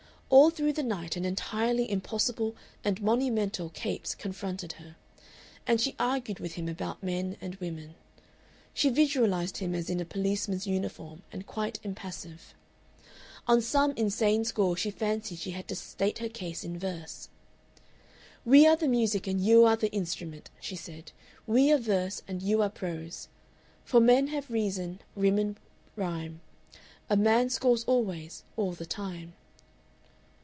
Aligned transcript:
All 0.33 0.49
through 0.49 0.71
the 0.71 0.81
night 0.83 1.17
an 1.17 1.25
entirely 1.25 1.91
impossible 1.91 2.55
and 2.85 3.01
monumental 3.01 3.67
Capes 3.71 4.15
confronted 4.15 4.71
her, 4.73 4.95
and 5.67 5.81
she 5.81 5.93
argued 5.99 6.39
with 6.39 6.53
him 6.53 6.69
about 6.69 7.03
men 7.03 7.35
and 7.41 7.55
women. 7.55 7.95
She 8.73 8.87
visualized 8.89 9.57
him 9.57 9.75
as 9.75 9.89
in 9.89 9.99
a 9.99 10.05
policeman's 10.05 10.65
uniform 10.65 11.21
and 11.33 11.45
quite 11.45 11.81
impassive. 11.83 12.53
On 13.45 13.59
some 13.59 13.91
insane 13.97 14.45
score 14.45 14.77
she 14.77 14.89
fancied 14.89 15.39
she 15.39 15.51
had 15.51 15.67
to 15.67 15.75
state 15.75 16.19
her 16.19 16.29
case 16.29 16.63
in 16.63 16.79
verse. 16.79 17.27
"We 18.45 18.65
are 18.65 18.77
the 18.77 18.87
music 18.87 19.27
and 19.27 19.43
you 19.45 19.65
are 19.65 19.75
the 19.75 19.91
instrument," 19.91 20.49
she 20.61 20.77
said; 20.77 21.11
"we 21.45 21.73
are 21.73 21.77
verse 21.77 22.21
and 22.25 22.41
you 22.41 22.61
are 22.61 22.69
prose. 22.69 23.27
"For 23.83 23.99
men 23.99 24.27
have 24.27 24.49
reason, 24.49 25.01
women 25.13 25.57
rhyme 25.97 26.39
A 27.09 27.17
man 27.17 27.49
scores 27.49 27.83
always, 27.83 28.45
all 28.55 28.71
the 28.71 28.85
time." 28.85 29.33